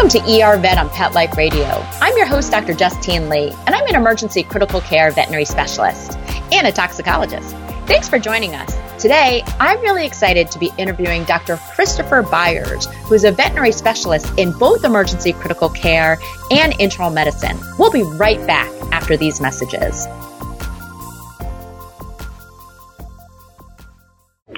[0.00, 1.66] Welcome to ER Vet on Pet Life Radio.
[2.00, 2.72] I'm your host, Dr.
[2.72, 6.16] Justine Lee, and I'm an emergency critical care veterinary specialist
[6.52, 7.54] and a toxicologist.
[7.86, 8.74] Thanks for joining us.
[8.98, 11.58] Today, I'm really excited to be interviewing Dr.
[11.74, 16.18] Christopher Byers, who is a veterinary specialist in both emergency critical care
[16.50, 17.60] and internal medicine.
[17.78, 20.06] We'll be right back after these messages.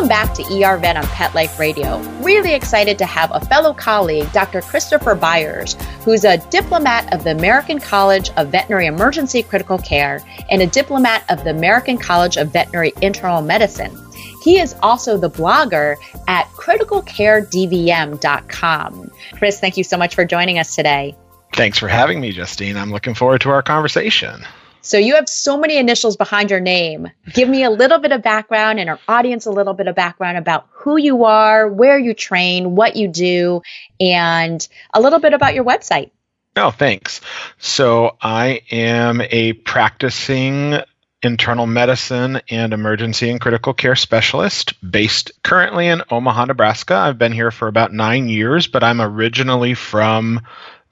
[0.00, 1.98] Welcome back to ER Vet on Pet Life Radio.
[2.22, 4.62] Really excited to have a fellow colleague, Dr.
[4.62, 5.74] Christopher Byers,
[6.06, 11.22] who's a diplomat of the American College of Veterinary Emergency Critical Care and a diplomat
[11.28, 13.94] of the American College of Veterinary Internal Medicine.
[14.42, 19.10] He is also the blogger at criticalcaredvm.com.
[19.32, 21.14] Chris, thank you so much for joining us today.
[21.52, 22.78] Thanks for having me, Justine.
[22.78, 24.46] I'm looking forward to our conversation.
[24.82, 27.10] So you have so many initials behind your name.
[27.32, 30.38] Give me a little bit of background and our audience a little bit of background
[30.38, 33.62] about who you are, where you train, what you do,
[34.00, 36.10] and a little bit about your website.
[36.56, 37.20] Oh, thanks.
[37.58, 40.80] So I am a practicing
[41.22, 46.94] internal medicine and emergency and critical care specialist based currently in Omaha, Nebraska.
[46.94, 50.40] I've been here for about nine years, but I'm originally from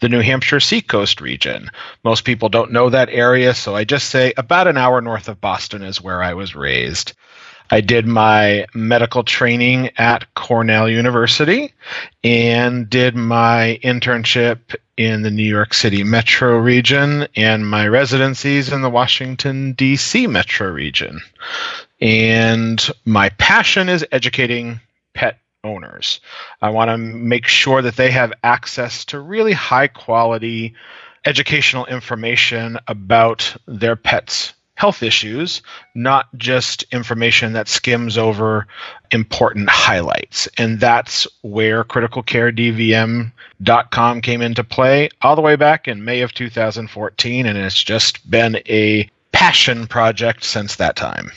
[0.01, 1.71] the New Hampshire Seacoast region.
[2.05, 5.41] Most people don't know that area, so I just say about an hour north of
[5.41, 7.15] Boston is where I was raised.
[7.71, 11.75] I did my medical training at Cornell University
[12.25, 18.81] and did my internship in the New York City metro region and my residencies in
[18.81, 20.27] the Washington, D.C.
[20.27, 21.21] metro region.
[22.01, 24.81] And my passion is educating
[25.13, 26.21] pet owners.
[26.63, 30.75] I want to make sure that they have access to really high quality
[31.25, 35.63] educational information about their pets' health issues,
[35.97, 38.69] not just information that skims over
[39.11, 40.49] important highlights.
[40.57, 47.47] And that's where criticalcaredvm.com came into play all the way back in May of 2014.
[47.47, 51.33] And it's just been a passion project since that time.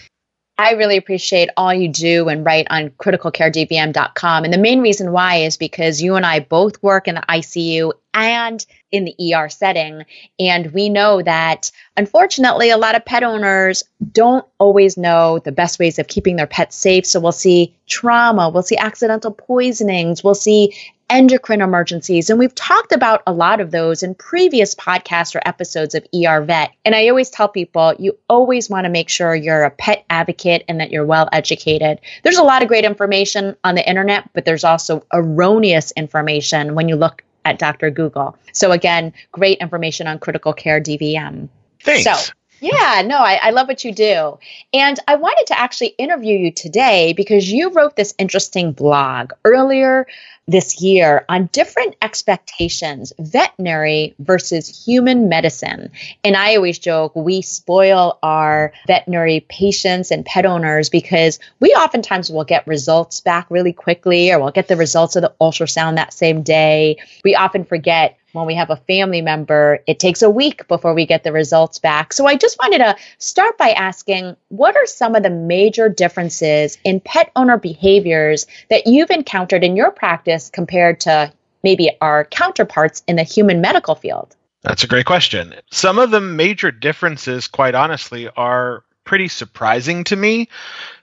[0.62, 4.44] I really appreciate all you do and write on criticalcaredvm.com.
[4.44, 7.94] And the main reason why is because you and I both work in the ICU
[8.14, 10.06] and in the ER setting.
[10.40, 15.80] And we know that unfortunately, a lot of pet owners don't always know the best
[15.80, 17.08] ways of keeping their pets safe.
[17.08, 20.76] So we'll see trauma, we'll see accidental poisonings, we'll see
[21.12, 22.30] endocrine emergencies.
[22.30, 26.42] And we've talked about a lot of those in previous podcasts or episodes of ER
[26.42, 26.72] Vet.
[26.86, 30.64] And I always tell people you always want to make sure you're a pet advocate
[30.68, 32.00] and that you're well educated.
[32.24, 36.88] There's a lot of great information on the internet, but there's also erroneous information when
[36.88, 37.92] you look at Dr.
[37.92, 38.38] Google.
[38.54, 41.50] So, again, great information on critical care DVM.
[41.84, 42.04] Thanks.
[42.04, 44.38] So, yeah, no, I, I, love what you do.
[44.72, 50.06] And I wanted to actually interview you today because you wrote this interesting blog earlier
[50.52, 55.92] this year on different expectations, veterinary versus human medicine.
[56.24, 62.30] And I always joke we spoil our veterinary patients and pet owners because we oftentimes
[62.30, 66.14] will get results back really quickly or we'll get the results of the ultrasound that
[66.14, 66.98] same day.
[67.24, 71.06] We often forget when we have a family member, it takes a week before we
[71.06, 72.14] get the results back.
[72.14, 76.78] So I just wanted to start by asking what are some of the major differences
[76.84, 81.32] in pet owner behaviors that you've encountered in your practice compared to
[81.64, 84.36] maybe our counterparts in the human medical field?
[84.62, 85.56] That's a great question.
[85.72, 90.50] Some of the major differences, quite honestly, are pretty surprising to me.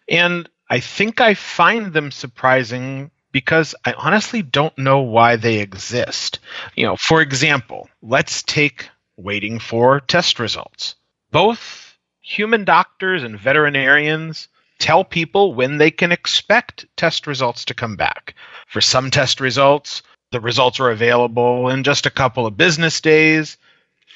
[0.09, 6.41] And I think I find them surprising because I honestly don't know why they exist.
[6.75, 10.97] You know, for example, let's take waiting for test results.
[11.31, 14.49] Both human doctors and veterinarians
[14.81, 18.35] tell people when they can expect test results to come back.
[18.67, 20.03] For some test results,
[20.33, 23.57] the results are available in just a couple of business days.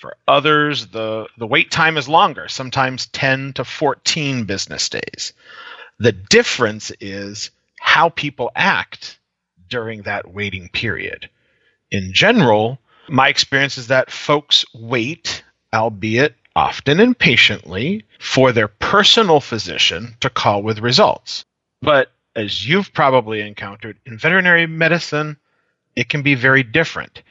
[0.00, 5.32] For others, the, the wait time is longer, sometimes 10 to 14 business days.
[6.00, 7.52] The difference is
[7.82, 9.18] how people act
[9.68, 11.28] during that waiting period.
[11.90, 15.42] In general, my experience is that folks wait,
[15.74, 21.44] albeit often impatiently, for their personal physician to call with results.
[21.82, 25.36] But as you've probably encountered, in veterinary medicine,
[25.96, 27.22] it can be very different.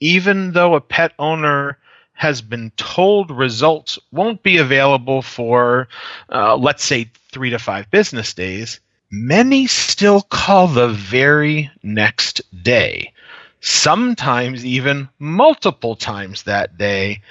[0.00, 1.78] Even though a pet owner
[2.12, 5.88] has been told results won't be available for,
[6.30, 8.80] uh, let's say, three to five business days,
[9.14, 13.12] many still call the very next day,
[13.60, 17.22] sometimes even multiple times that day,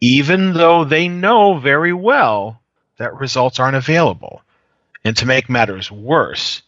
[0.00, 2.60] even though they know very well
[2.98, 4.40] that results aren't available.
[5.04, 6.62] And to make matters worse,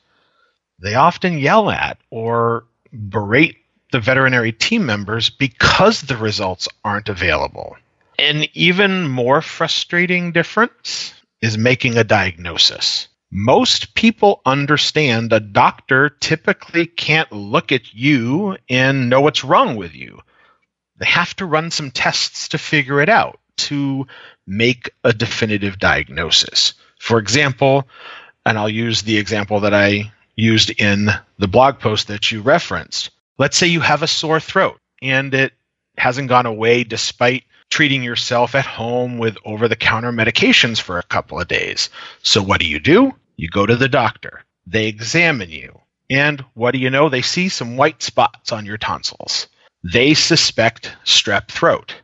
[0.78, 3.56] they often yell at or berate
[3.92, 7.76] the veterinary team members because the results aren't available.
[8.18, 13.08] An even more frustrating difference is making a diagnosis.
[13.30, 19.94] Most people understand a doctor typically can't look at you and know what's wrong with
[19.94, 20.20] you.
[20.96, 24.06] They have to run some tests to figure it out to
[24.46, 26.74] make a definitive diagnosis.
[26.98, 27.86] For example,
[28.46, 33.10] and I'll use the example that I used in the blog post that you referenced.
[33.36, 35.52] Let's say you have a sore throat and it
[35.98, 41.04] hasn't gone away despite treating yourself at home with over the counter medications for a
[41.04, 41.90] couple of days.
[42.22, 43.14] So, what do you do?
[43.36, 44.44] You go to the doctor.
[44.66, 45.80] They examine you.
[46.10, 47.08] And what do you know?
[47.08, 49.46] They see some white spots on your tonsils.
[49.84, 51.94] They suspect strep throat.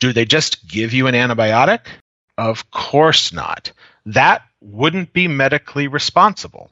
[0.00, 1.80] Do they just give you an antibiotic?
[2.36, 3.72] Of course not.
[4.06, 6.70] That wouldn't be medically responsible.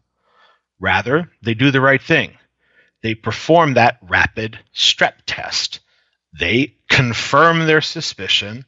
[0.80, 2.36] Rather, they do the right thing.
[3.02, 5.80] They perform that rapid strep test.
[6.38, 8.64] They confirm their suspicion,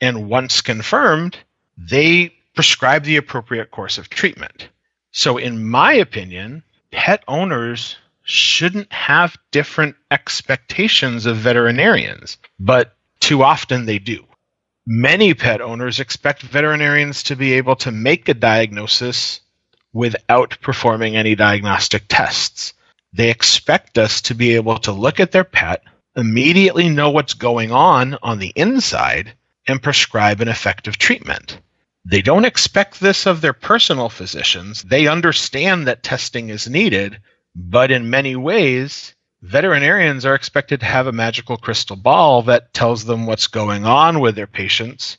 [0.00, 1.36] and once confirmed,
[1.76, 4.68] they prescribe the appropriate course of treatment.
[5.10, 13.84] So, in my opinion, pet owners shouldn't have different expectations of veterinarians, but too often
[13.84, 14.24] they do.
[14.86, 19.40] Many pet owners expect veterinarians to be able to make a diagnosis
[19.92, 22.74] without performing any diagnostic tests.
[23.12, 25.82] They expect us to be able to look at their pet,
[26.16, 29.34] immediately know what's going on on the inside,
[29.66, 31.60] and prescribe an effective treatment.
[32.04, 34.82] They don't expect this of their personal physicians.
[34.82, 37.20] They understand that testing is needed,
[37.54, 43.04] but in many ways, veterinarians are expected to have a magical crystal ball that tells
[43.04, 45.16] them what's going on with their patients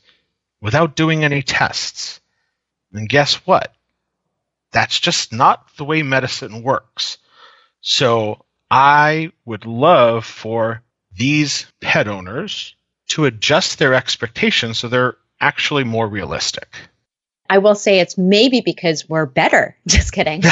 [0.60, 2.20] without doing any tests.
[2.92, 3.74] And guess what?
[4.72, 7.18] That's just not the way medicine works.
[7.80, 10.82] So I would love for
[11.12, 12.74] these pet owners
[13.08, 16.74] to adjust their expectations so they're actually more realistic.
[17.50, 19.76] I will say it's maybe because we're better.
[19.86, 20.42] Just kidding.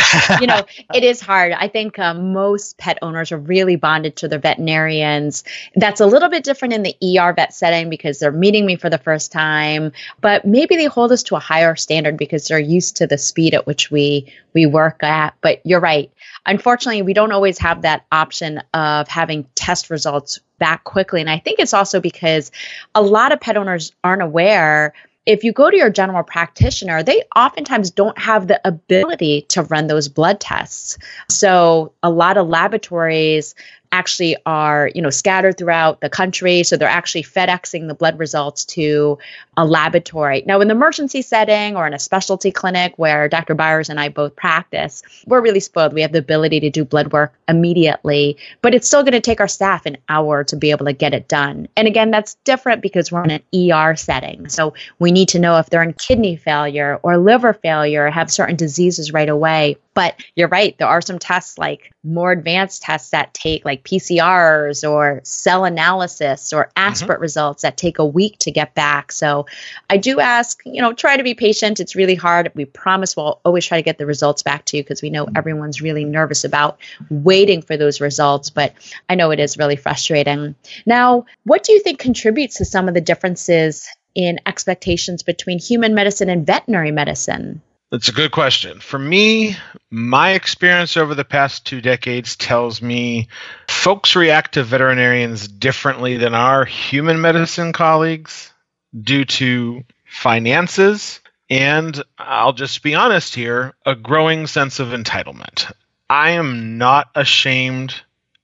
[0.41, 1.53] you know, it is hard.
[1.53, 5.45] I think um, most pet owners are really bonded to their veterinarians.
[5.75, 8.91] That's a little bit different in the ER vet setting because they're meeting me for
[8.91, 12.97] the first time, but maybe they hold us to a higher standard because they're used
[12.97, 15.35] to the speed at which we we work at.
[15.41, 16.13] But you're right.
[16.45, 21.21] Unfortunately, we don't always have that option of having test results back quickly.
[21.21, 22.53] And I think it's also because
[22.95, 24.93] a lot of pet owners aren't aware
[25.25, 29.87] if you go to your general practitioner, they oftentimes don't have the ability to run
[29.87, 30.99] those blood tests.
[31.29, 33.55] So, a lot of laboratories
[33.93, 36.63] actually are, you know, scattered throughout the country.
[36.63, 39.19] So they're actually FedExing the blood results to
[39.57, 40.43] a laboratory.
[40.47, 43.55] Now, in the emergency setting or in a specialty clinic where Dr.
[43.55, 45.93] Byers and I both practice, we're really spoiled.
[45.93, 49.41] We have the ability to do blood work immediately, but it's still going to take
[49.41, 51.69] our staff an hour to be able to get it done.
[51.77, 54.49] And again, that's different because we're in an ER setting.
[54.49, 58.57] So we need to know if they're in kidney failure or liver failure, have certain
[58.57, 59.77] diseases right away.
[59.95, 64.89] But you're right, there are some tests like more advanced tests that take like PCRs
[64.89, 67.23] or cell analysis or aspirate mm-hmm.
[67.23, 69.13] results that take a week to get back.
[69.13, 69.47] So
[69.91, 71.79] I do ask, you know, try to be patient.
[71.79, 72.51] It's really hard.
[72.55, 75.29] We promise we'll always try to get the results back to you because we know
[75.37, 76.79] everyone's really nervous about
[77.11, 78.51] waiting for those results.
[78.51, 78.75] But
[79.09, 80.55] I know it is really frustrating.
[80.87, 85.95] Now, what do you think contributes to some of the differences in expectations between human
[85.95, 87.63] medicine and veterinary medicine?
[87.93, 88.81] That's a good question.
[88.81, 89.55] For me,
[89.91, 93.29] my experience over the past two decades tells me
[93.69, 98.51] folks react to veterinarians differently than our human medicine colleagues
[98.99, 101.21] due to finances
[101.51, 105.71] and I'll just be honest here a growing sense of entitlement.
[106.09, 107.95] I am not ashamed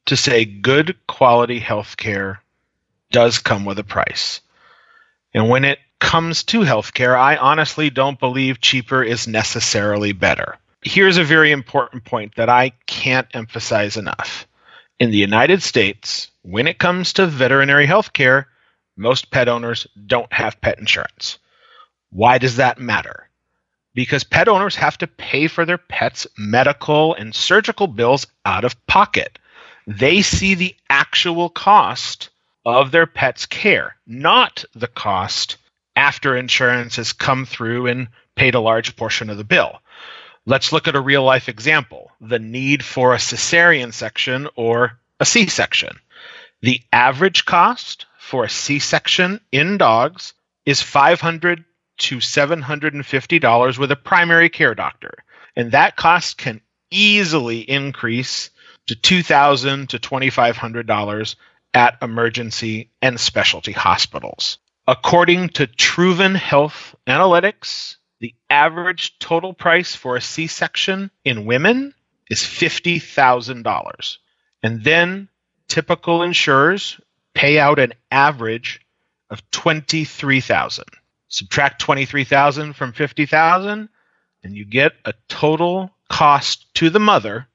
[0.04, 2.42] to say good quality health care
[3.10, 4.42] does come with a price.
[5.32, 10.56] And when it comes to healthcare, I honestly don't believe cheaper is necessarily better.
[10.82, 14.46] Here's a very important point that I can't emphasize enough.
[14.98, 18.46] In the United States, when it comes to veterinary healthcare,
[18.96, 21.38] most pet owners don't have pet insurance.
[22.10, 23.28] Why does that matter?
[23.94, 28.86] Because pet owners have to pay for their pets' medical and surgical bills out of
[28.86, 29.38] pocket.
[29.86, 32.30] They see the actual cost
[32.64, 35.56] of their pet's care, not the cost
[35.98, 39.80] after insurance has come through and paid a large portion of the bill.
[40.46, 45.26] Let's look at a real life example the need for a cesarean section or a
[45.26, 45.98] C section.
[46.60, 51.64] The average cost for a C section in dogs is 500
[51.98, 55.24] to $750 with a primary care doctor.
[55.56, 56.60] And that cost can
[56.92, 58.50] easily increase
[58.86, 61.34] to $2,000 to $2,500
[61.74, 64.58] at emergency and specialty hospitals.
[64.88, 71.92] According to Truven Health Analytics, the average total price for a C section in women
[72.30, 74.16] is $50,000.
[74.62, 75.28] And then
[75.68, 76.98] typical insurers
[77.34, 78.80] pay out an average
[79.28, 80.84] of $23,000.
[81.28, 83.90] Subtract $23,000 from $50,000,
[84.42, 87.46] and you get a total cost to the mother,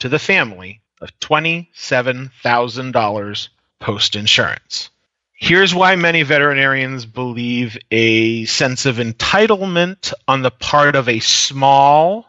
[0.00, 4.90] to the family of $27,000 post insurance.
[5.42, 12.26] Here's why many veterinarians believe a sense of entitlement on the part of a small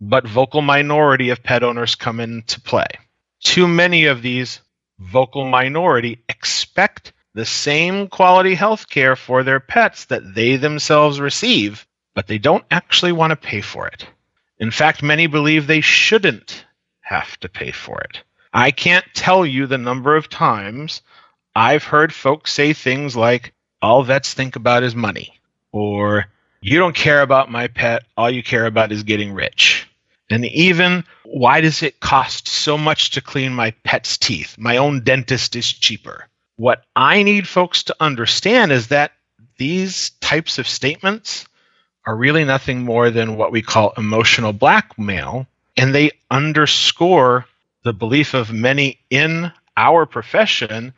[0.00, 2.86] but vocal minority of pet owners come into play.
[3.42, 4.60] Too many of these
[5.00, 11.84] vocal minority expect the same quality health care for their pets that they themselves receive,
[12.14, 14.06] but they don't actually want to pay for it.
[14.60, 16.64] In fact, many believe they shouldn't
[17.00, 18.22] have to pay for it.
[18.52, 21.02] I can't tell you the number of times
[21.56, 25.40] I've heard folks say things like, all vets think about is money,
[25.72, 26.26] or
[26.60, 29.88] you don't care about my pet, all you care about is getting rich.
[30.28, 34.58] And even, why does it cost so much to clean my pet's teeth?
[34.58, 36.28] My own dentist is cheaper.
[36.56, 39.12] What I need folks to understand is that
[39.56, 41.46] these types of statements
[42.04, 47.46] are really nothing more than what we call emotional blackmail, and they underscore
[47.82, 50.92] the belief of many in our profession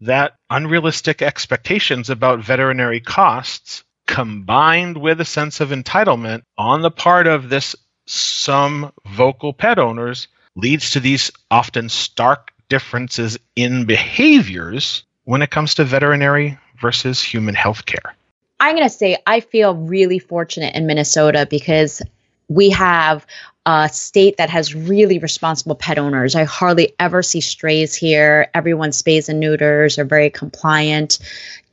[0.00, 7.26] that unrealistic expectations about veterinary costs combined with a sense of entitlement on the part
[7.26, 7.74] of this
[8.06, 15.74] some vocal pet owners leads to these often stark differences in behaviors when it comes
[15.74, 18.14] to veterinary versus human health care?
[18.60, 22.02] I'm going to say I feel really fortunate in Minnesota because
[22.48, 23.26] we have
[23.66, 26.34] a state that has really responsible pet owners.
[26.34, 28.48] I hardly ever see strays here.
[28.52, 31.18] Everyone spays and neuters are very compliant.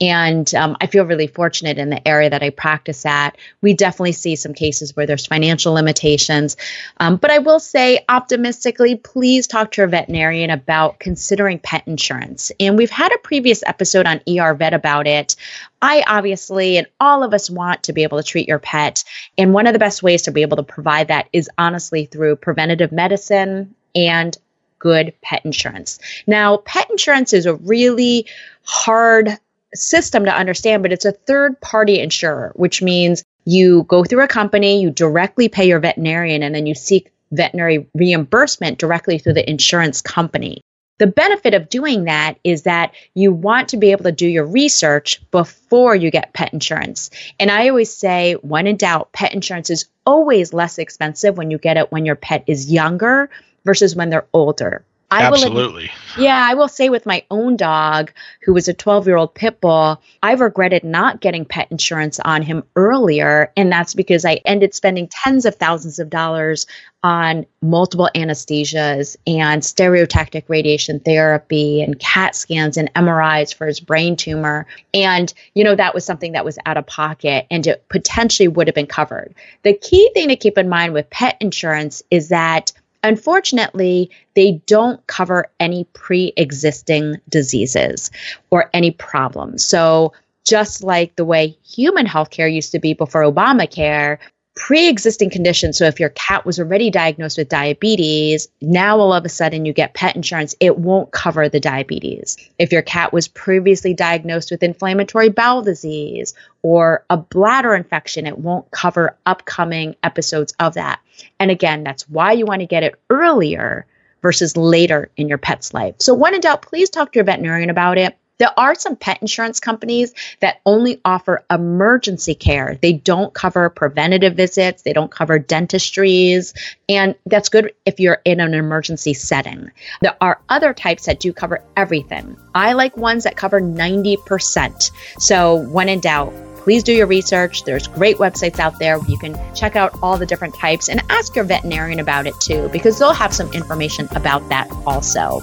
[0.02, 3.38] And um, I feel really fortunate in the area that I practice at.
[3.62, 6.58] We definitely see some cases where there's financial limitations.
[6.98, 12.52] Um, but I will say, optimistically, please talk to your veterinarian about considering pet insurance.
[12.60, 15.36] And we've had a previous episode on ER Vet about it.
[15.84, 19.04] I obviously, and all of us want to be able to treat your pet.
[19.38, 22.36] And one of the best ways to be able to provide that is honestly through
[22.38, 24.38] preventative medicine and
[24.80, 26.00] good pet insurance.
[26.28, 28.26] Now, pet insurance is a really
[28.64, 29.38] hard
[29.74, 34.28] system to understand, but it's a third party insurer, which means you go through a
[34.28, 39.50] company, you directly pay your veterinarian, and then you seek veterinary reimbursement directly through the
[39.50, 40.62] insurance company.
[41.02, 44.46] The benefit of doing that is that you want to be able to do your
[44.46, 47.10] research before you get pet insurance.
[47.40, 51.58] And I always say, when in doubt, pet insurance is always less expensive when you
[51.58, 53.32] get it when your pet is younger
[53.66, 54.86] versus when they're older.
[55.12, 55.92] I Absolutely.
[56.16, 58.14] Will, yeah, I will say with my own dog,
[58.44, 62.42] who was a 12 year old pit bull, I've regretted not getting pet insurance on
[62.42, 63.52] him earlier.
[63.58, 66.66] And that's because I ended spending tens of thousands of dollars
[67.04, 74.16] on multiple anesthesias and stereotactic radiation therapy and CAT scans and MRIs for his brain
[74.16, 74.66] tumor.
[74.94, 78.68] And, you know, that was something that was out of pocket and it potentially would
[78.68, 79.36] have been covered.
[79.64, 82.72] The key thing to keep in mind with pet insurance is that
[83.04, 88.12] Unfortunately, they don't cover any pre existing diseases
[88.52, 89.64] or any problems.
[89.64, 94.18] So, just like the way human healthcare used to be before Obamacare,
[94.56, 95.78] pre existing conditions.
[95.78, 99.74] So if your cat was already diagnosed with diabetes, now all of a sudden you
[99.74, 102.38] get pet insurance, it won't cover the diabetes.
[102.60, 108.40] If your cat was previously diagnosed with inflammatory bowel disease or a bladder infection, it
[108.40, 111.00] won't cover upcoming episodes of that.
[111.40, 113.86] And again, that's why you want to get it earlier
[114.22, 115.96] versus later in your pet's life.
[116.00, 118.18] So, when in doubt, please talk to your veterinarian about it.
[118.42, 122.76] There are some pet insurance companies that only offer emergency care.
[122.82, 126.56] They don't cover preventative visits, they don't cover dentistries,
[126.90, 129.70] and that's good if you're in an emergency setting.
[130.02, 132.36] There are other types that do cover everything.
[132.56, 134.90] I like ones that cover 90%.
[135.20, 136.34] So, when in doubt,
[136.64, 137.64] please do your research.
[137.64, 141.36] There's great websites out there you can check out all the different types and ask
[141.36, 145.42] your veterinarian about it too, because they'll have some information about that also.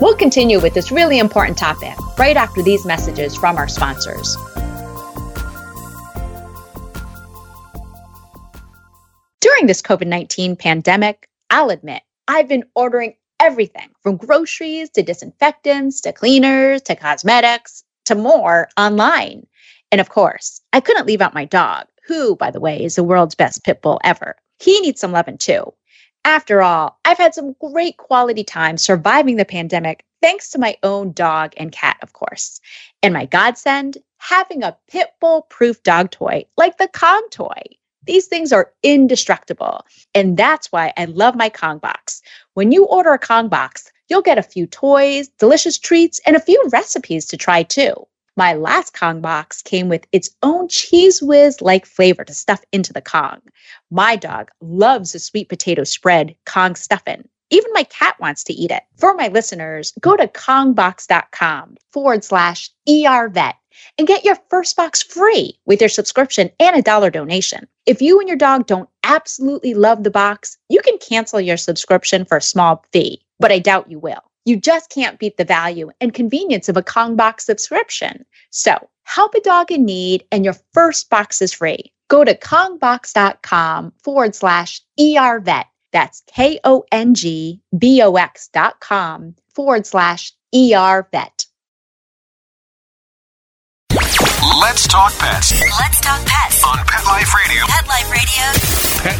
[0.00, 4.34] We'll continue with this really important topic right after these messages from our sponsors.
[9.42, 16.00] During this COVID 19 pandemic, I'll admit, I've been ordering everything from groceries to disinfectants
[16.02, 19.46] to cleaners to cosmetics to more online.
[19.92, 23.04] And of course, I couldn't leave out my dog, who, by the way, is the
[23.04, 24.36] world's best pit bull ever.
[24.60, 25.74] He needs some loving too.
[26.24, 31.12] After all, I've had some great quality time surviving the pandemic thanks to my own
[31.12, 32.60] dog and cat, of course.
[33.02, 37.62] And my godsend, having a pit bull proof dog toy like the Kong toy.
[38.04, 39.86] These things are indestructible.
[40.14, 42.22] And that's why I love my Kong box.
[42.54, 46.40] When you order a Kong box, you'll get a few toys, delicious treats, and a
[46.40, 47.94] few recipes to try too.
[48.40, 52.90] My last Kong box came with its own Cheez Whiz like flavor to stuff into
[52.90, 53.42] the Kong.
[53.90, 57.28] My dog loves the sweet potato spread Kong stuffing.
[57.50, 58.82] Even my cat wants to eat it.
[58.96, 63.56] For my listeners, go to kongbox.com forward slash ERVET
[63.98, 67.68] and get your first box free with your subscription and a dollar donation.
[67.84, 72.24] If you and your dog don't absolutely love the box, you can cancel your subscription
[72.24, 74.29] for a small fee, but I doubt you will.
[74.44, 78.24] You just can't beat the value and convenience of a Kong box subscription.
[78.50, 81.92] So help a dog in need and your first box is free.
[82.08, 85.64] Go to kongbox.com forward slash ERVET.
[85.92, 91.46] That's K O N G B O X dot com forward slash ERVET.
[94.60, 96.62] Let's talk pets Let's talk pets.
[96.64, 97.64] on Pet Life Radio.
[97.66, 97.86] Pet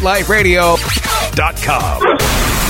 [0.03, 0.75] Life Radio.
[0.75, 2.60] PetLifeRadio.com.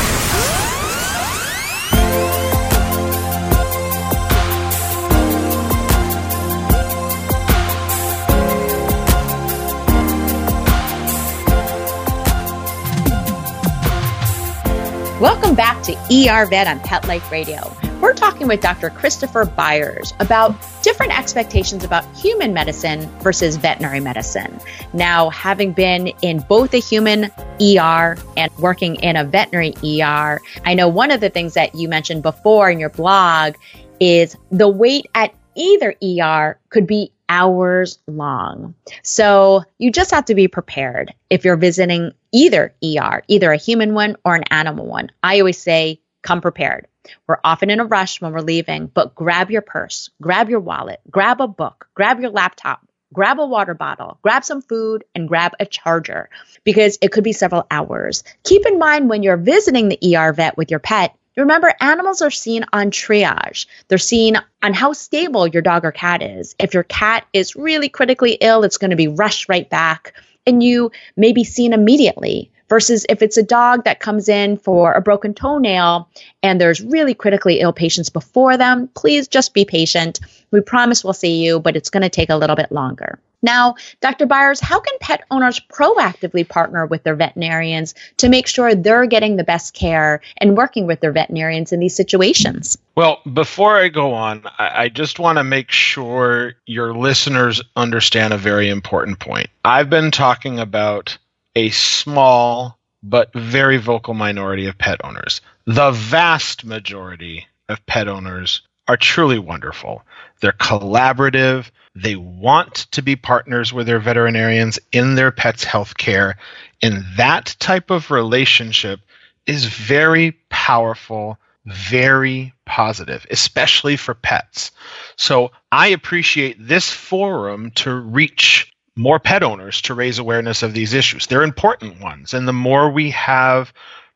[15.84, 17.76] to ER Vet on Pet Life Radio.
[18.02, 18.90] We're talking with Dr.
[18.90, 24.60] Christopher Byers about different expectations about human medicine versus veterinary medicine.
[24.94, 30.74] Now, having been in both a human ER and working in a veterinary ER, I
[30.74, 33.56] know one of the things that you mentioned before in your blog
[34.00, 38.76] is the wait at either ER could be hours long.
[39.04, 43.94] So you just have to be prepared if you're visiting either ER, either a human
[43.94, 45.12] one or an animal one.
[45.24, 46.88] I always say, come prepared.
[47.28, 51.00] We're often in a rush when we're leaving, but grab your purse, grab your wallet,
[51.10, 55.54] grab a book, grab your laptop, grab a water bottle, grab some food, and grab
[55.60, 56.30] a charger
[56.64, 58.24] because it could be several hours.
[58.44, 62.32] Keep in mind when you're visiting the ER vet with your pet, Remember, animals are
[62.32, 63.66] seen on triage.
[63.88, 66.56] They're seen on how stable your dog or cat is.
[66.60, 70.14] If your cat is really critically ill, it's going to be rushed right back,
[70.46, 72.52] and you may be seen immediately.
[72.68, 76.08] Versus if it's a dog that comes in for a broken toenail
[76.42, 80.22] and there's really critically ill patients before them, please just be patient.
[80.52, 83.20] We promise we'll see you, but it's going to take a little bit longer.
[83.42, 84.26] Now, Dr.
[84.26, 89.36] Byers, how can pet owners proactively partner with their veterinarians to make sure they're getting
[89.36, 92.78] the best care and working with their veterinarians in these situations?
[92.96, 98.34] Well, before I go on, I, I just want to make sure your listeners understand
[98.34, 99.50] a very important point.
[99.66, 101.18] I've been talking about
[101.56, 105.42] a small but very vocal minority of pet owners.
[105.66, 110.04] The vast majority of pet owners are truly wonderful.
[110.42, 111.72] They're collaborative.
[111.96, 116.38] They want to be partners with their veterinarians in their pet's health care.
[116.82, 119.00] And that type of relationship
[119.48, 124.72] is very powerful, very positive, especially for pets.
[125.16, 130.94] So I appreciate this forum to reach more pet owners to raise awareness of these
[130.94, 131.28] issues.
[131.28, 132.34] They're important ones.
[132.34, 133.72] And the more we have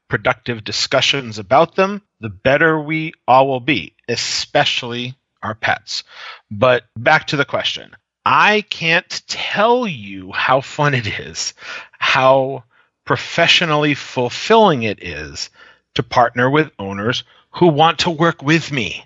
[0.08, 6.04] productive discussions about them, the better we all will be, especially our pets.
[6.50, 11.54] But back to the question I can't tell you how fun it is,
[11.92, 12.64] how
[13.06, 15.50] professionally fulfilling it is
[15.94, 19.06] to partner with owners who want to work with me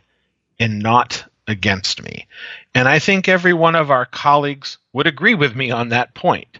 [0.59, 2.27] and not against me.
[2.73, 6.59] And I think every one of our colleagues would agree with me on that point.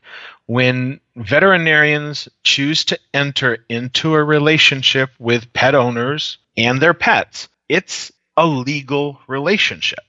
[0.49, 8.11] When veterinarians choose to enter into a relationship with pet owners and their pets, it's
[8.35, 9.99] a legal relationship.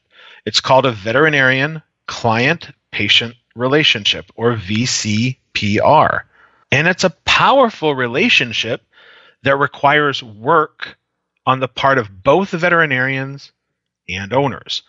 [0.46, 6.22] It's called a veterinarian client patient relationship or VCPR.
[6.72, 8.80] And it's a powerful relationship
[9.42, 10.96] that requires work
[11.44, 13.52] on the part of both veterinarians
[14.08, 14.84] and owners.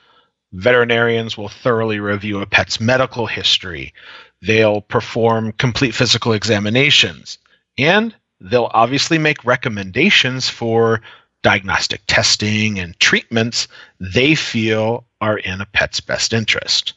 [0.54, 3.94] Veterinarians will thoroughly review a pet's medical history.
[4.42, 7.38] They'll perform complete physical examinations.
[7.78, 11.02] And they'll obviously make recommendations for
[11.44, 13.68] diagnostic testing and treatments
[14.00, 16.94] they feel are in a pet's best interest.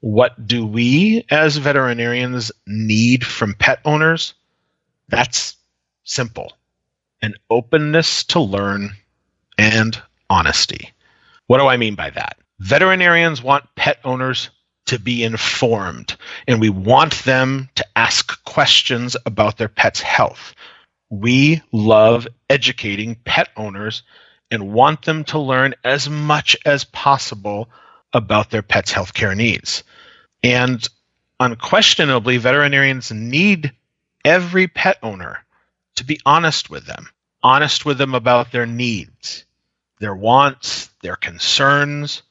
[0.00, 4.34] What do we as veterinarians need from pet owners?
[5.08, 5.56] That's
[6.04, 6.52] simple
[7.24, 8.90] an openness to learn
[9.56, 10.92] and honesty.
[11.46, 12.36] What do I mean by that?
[12.58, 14.50] Veterinarians want pet owners
[14.86, 16.16] to be informed,
[16.46, 20.54] and we want them to ask questions about their pet's health.
[21.10, 24.02] We love educating pet owners
[24.50, 27.68] and want them to learn as much as possible
[28.12, 29.84] about their pet's healthcare needs.
[30.42, 30.86] And
[31.40, 33.72] unquestionably, veterinarians need
[34.24, 35.44] every pet owner
[35.96, 37.08] to be honest with them,
[37.42, 39.44] honest with them about their needs,
[40.00, 42.22] their wants, their concerns,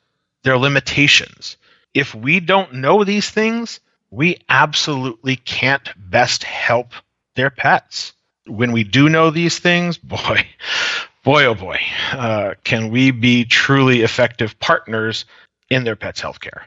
[0.43, 1.57] their limitations.
[1.93, 3.79] If we don't know these things,
[4.09, 6.93] we absolutely can't best help
[7.35, 8.13] their pets.
[8.45, 10.45] When we do know these things, boy,
[11.23, 11.79] boy, oh boy,
[12.11, 15.25] uh, can we be truly effective partners
[15.69, 16.63] in their pet's healthcare.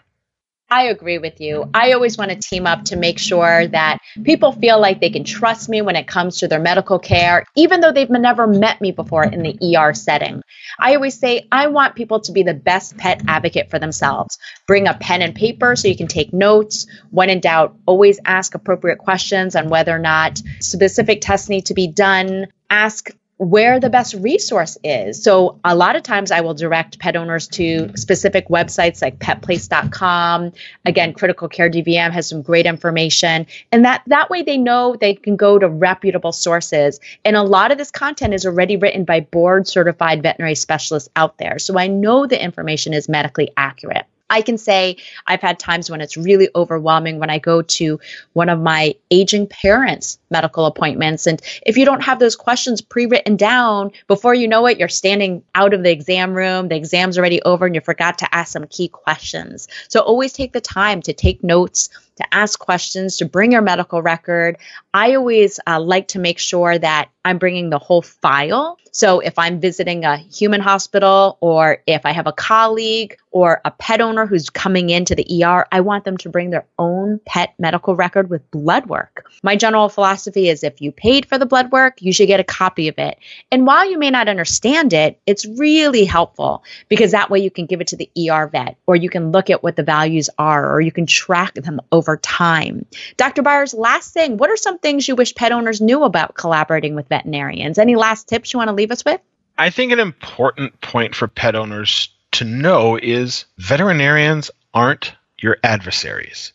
[0.69, 1.71] I agree with you.
[1.75, 5.23] I always want to team up to make sure that people feel like they can
[5.23, 8.91] trust me when it comes to their medical care, even though they've never met me
[8.91, 10.43] before in the ER setting.
[10.81, 14.39] I always say I want people to be the best pet advocate for themselves.
[14.67, 16.87] Bring a pen and paper so you can take notes.
[17.11, 21.75] When in doubt, always ask appropriate questions on whether or not specific tests need to
[21.75, 22.49] be done.
[22.69, 25.23] Ask where the best resource is.
[25.23, 30.53] So a lot of times I will direct pet owners to specific websites like petplace.com.
[30.87, 35.15] Again, Critical Care DVM has some great information and that that way they know they
[35.15, 36.99] can go to reputable sources.
[37.25, 41.37] And a lot of this content is already written by board certified veterinary specialists out
[41.37, 41.59] there.
[41.59, 44.07] So I know the information is medically accurate.
[44.29, 44.97] I can say
[45.27, 48.01] I've had times when it's really overwhelming when I go to
[48.33, 51.27] one of my aging parents' medical appointments.
[51.27, 54.89] And if you don't have those questions pre written down, before you know it, you're
[54.89, 58.53] standing out of the exam room, the exam's already over, and you forgot to ask
[58.53, 59.69] some key questions.
[59.89, 64.03] So always take the time to take notes to ask questions, to bring your medical
[64.03, 64.57] record.
[64.93, 68.79] I always uh, like to make sure that I'm bringing the whole file.
[68.93, 73.71] So if I'm visiting a human hospital or if I have a colleague or a
[73.71, 77.53] pet owner who's coming into the ER, I want them to bring their own pet
[77.59, 79.27] medical record with blood work.
[79.43, 82.45] My general philosophy is if you paid for the blood work, you should get a
[82.45, 83.19] copy of it.
[83.53, 87.67] And while you may not understand it, it's really helpful because that way you can
[87.67, 90.73] give it to the ER vet or you can look at what the values are
[90.73, 92.87] or you can track them over over time.
[93.17, 93.43] Dr.
[93.43, 97.09] Byers, last thing, what are some things you wish pet owners knew about collaborating with
[97.09, 97.79] veterinarians?
[97.79, 99.21] Any last tips you want to leave us with?
[99.59, 106.53] I think an important point for pet owners to know is veterinarians aren't your adversaries.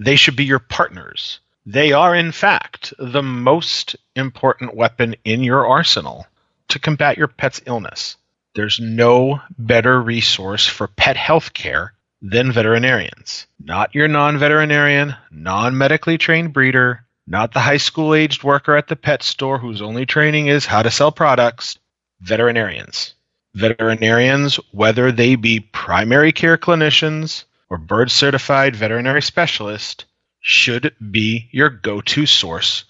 [0.00, 1.38] They should be your partners.
[1.66, 6.26] They are, in fact, the most important weapon in your arsenal
[6.68, 8.16] to combat your pet's illness.
[8.54, 11.92] There's no better resource for pet health care
[12.22, 13.46] than veterinarians.
[13.62, 18.88] Not your non veterinarian, non medically trained breeder, not the high school aged worker at
[18.88, 21.78] the pet store whose only training is how to sell products.
[22.20, 23.14] Veterinarians.
[23.54, 30.06] Veterinarians, whether they be primary care clinicians or bird certified veterinary specialist,
[30.40, 32.84] should be your go to source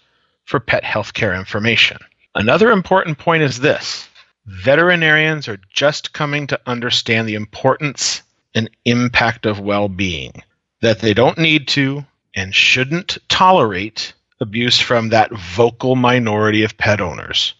[0.44, 1.98] for pet health care information.
[2.34, 4.08] Another important point is this
[4.46, 8.22] veterinarians are just coming to understand the importance
[8.54, 10.32] and impact of well being,
[10.80, 17.00] that they don't need to and shouldn't tolerate abuse from that vocal minority of pet
[17.00, 17.54] owners.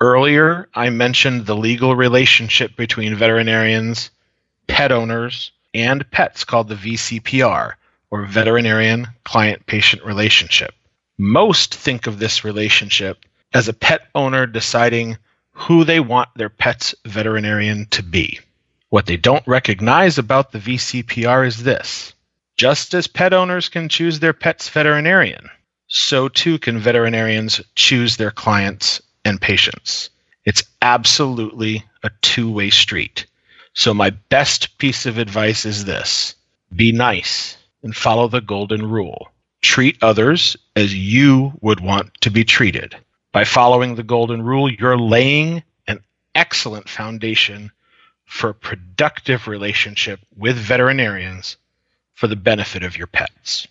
[0.00, 4.10] Earlier, I mentioned the legal relationship between veterinarians,
[4.66, 7.74] pet owners, and pets called the VCPR,
[8.10, 10.72] or Veterinarian Client Patient Relationship.
[11.18, 15.18] Most think of this relationship as a pet owner deciding
[15.52, 18.38] who they want their pet's veterinarian to be.
[18.90, 22.12] What they don't recognize about the VCPR is this
[22.56, 25.48] Just as pet owners can choose their pet's veterinarian,
[25.88, 30.10] so too can veterinarians choose their clients and patients.
[30.44, 33.26] It's absolutely a two way street.
[33.72, 36.34] So, my best piece of advice is this
[36.74, 39.28] be nice and follow the golden rule.
[39.62, 42.96] Treat others as you would want to be treated.
[43.32, 46.00] By following the golden rule, you're laying an
[46.34, 47.70] excellent foundation
[48.24, 51.56] for a productive relationship with veterinarians
[52.14, 53.68] for the benefit of your pets.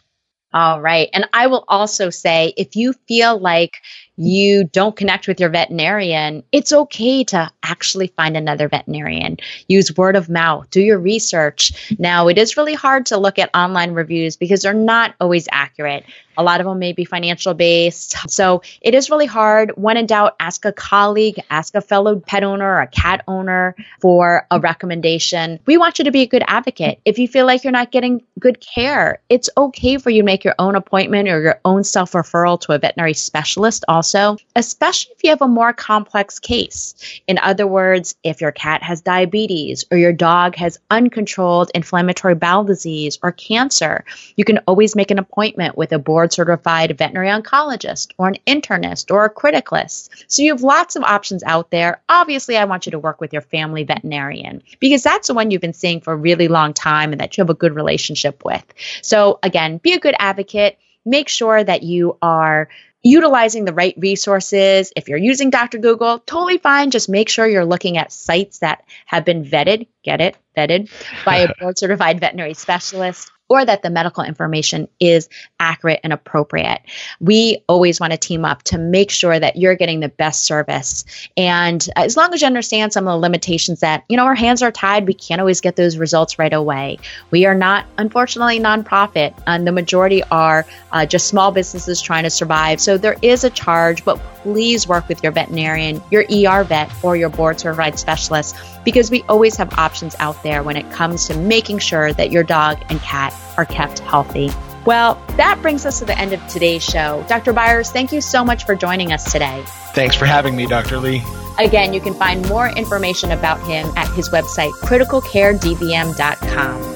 [0.55, 1.09] All right.
[1.11, 3.81] And I will also say if you feel like
[4.15, 9.35] you don't connect with your veterinarian, it's okay to actually find another veterinarian.
[9.67, 11.97] Use word of mouth, do your research.
[11.99, 16.05] Now, it is really hard to look at online reviews because they're not always accurate.
[16.37, 18.15] A lot of them may be financial based.
[18.29, 19.71] So it is really hard.
[19.75, 23.75] When in doubt, ask a colleague, ask a fellow pet owner or a cat owner
[23.99, 25.59] for a recommendation.
[25.65, 26.99] We want you to be a good advocate.
[27.05, 30.43] If you feel like you're not getting good care, it's okay for you to make
[30.43, 35.23] your own appointment or your own self referral to a veterinary specialist, also, especially if
[35.23, 37.21] you have a more complex case.
[37.27, 42.63] In other words, if your cat has diabetes or your dog has uncontrolled inflammatory bowel
[42.63, 44.03] disease or cancer,
[44.35, 48.37] you can always make an appointment with a board board certified veterinary oncologist or an
[48.47, 50.09] internist or a criticalist.
[50.27, 52.01] So you have lots of options out there.
[52.09, 55.61] Obviously, I want you to work with your family veterinarian because that's the one you've
[55.61, 58.63] been seeing for a really long time and that you have a good relationship with.
[59.01, 60.79] So again, be a good advocate.
[61.05, 62.69] Make sure that you are
[63.03, 64.91] utilizing the right resources.
[64.95, 65.77] If you're using Dr.
[65.77, 66.89] Google, totally fine.
[66.89, 70.89] Just make sure you're looking at sites that have been vetted, get it, vetted
[71.25, 76.81] by a board certified veterinary specialist or that the medical information is accurate and appropriate.
[77.19, 81.05] We always want to team up to make sure that you're getting the best service.
[81.37, 84.63] And as long as you understand some of the limitations that, you know, our hands
[84.63, 86.97] are tied, we can't always get those results right away.
[87.29, 92.31] We are not, unfortunately, nonprofit, and the majority are uh, just small businesses trying to
[92.31, 92.81] survive.
[92.81, 97.15] So there is a charge, but please work with your veterinarian, your ER vet, or
[97.15, 101.37] your board certified specialist because we always have options out there when it comes to
[101.37, 104.49] making sure that your dog and cat are kept healthy.
[104.85, 107.25] Well, that brings us to the end of today's show.
[107.27, 107.51] Dr.
[107.51, 109.63] Byers, thank you so much for joining us today.
[109.93, 110.99] Thanks for having me, Dr.
[110.99, 111.21] Lee.
[111.57, 116.95] Again, you can find more information about him at his website, criticalcaredvm.com.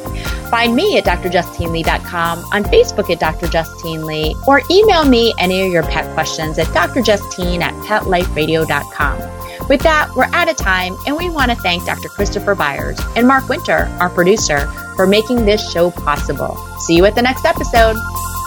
[0.50, 3.48] Find me at drjustinelee.com, on Facebook at Dr.
[3.48, 9.49] Justine Lee, or email me any of your pet questions at drjustine at petliferadio.com.
[9.70, 12.10] With that, we're out of time, and we want to thank Dr.
[12.10, 16.58] Christopher Byers and Mark Winter, our producer, for making this show possible.
[16.80, 17.96] See you at the next episode.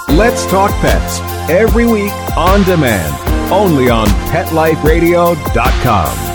[0.09, 6.32] Let's Talk Pets, every week on demand, only on PetLifeRadio.com.